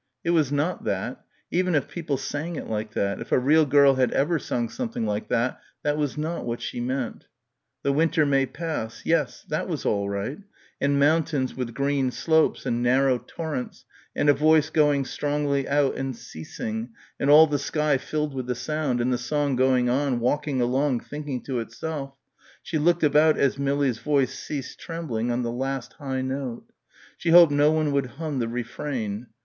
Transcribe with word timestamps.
It 0.23 0.31
was 0.31 0.51
not 0.51 0.83
that; 0.85 1.23
even 1.51 1.75
if 1.75 1.87
people 1.87 2.17
sang 2.17 2.55
it 2.55 2.67
like 2.67 2.93
that, 2.93 3.21
if 3.21 3.31
a 3.31 3.37
real 3.37 3.67
girl 3.67 3.93
had 3.93 4.11
ever 4.13 4.39
sung 4.39 4.67
something 4.67 5.05
like 5.05 5.27
that, 5.27 5.59
that 5.83 5.95
was 5.95 6.17
not 6.17 6.43
what 6.43 6.59
she 6.59 6.79
meant... 6.79 7.27
"the 7.83 7.93
winter 7.93 8.25
may 8.25 8.47
pass"... 8.47 9.03
yes, 9.05 9.45
that 9.49 9.67
was 9.67 9.85
all 9.85 10.09
right 10.09 10.39
and 10.81 10.99
mountains 10.99 11.53
with 11.53 11.75
green 11.75 12.09
slopes 12.09 12.65
and 12.65 12.81
narrow 12.81 13.19
torrents 13.19 13.85
and 14.15 14.27
a 14.27 14.33
voice 14.33 14.71
going 14.71 15.05
strongly 15.05 15.67
out 15.69 15.95
and 15.97 16.15
ceasing, 16.15 16.89
and 17.19 17.29
all 17.29 17.45
the 17.45 17.59
sky 17.59 17.99
filled 17.99 18.33
with 18.33 18.47
the 18.47 18.55
sound 18.55 19.01
and 19.01 19.13
the 19.13 19.19
song 19.19 19.55
going 19.55 19.87
on, 19.87 20.19
walking 20.19 20.59
along, 20.61 20.99
thinking 20.99 21.41
to 21.43 21.59
itself.... 21.59 22.15
She 22.63 22.79
looked 22.79 23.03
about 23.03 23.37
as 23.37 23.59
Millie's 23.59 23.99
voice 23.99 24.33
ceased 24.33 24.79
trembling 24.79 25.29
on 25.31 25.43
the 25.43 25.51
last 25.51 25.93
high 25.93 26.23
note. 26.23 26.65
She 27.17 27.29
hoped 27.29 27.51
no 27.51 27.69
one 27.69 27.91
would 27.91 28.07
hum 28.17 28.39
the 28.39 28.47
refrain. 28.47 29.27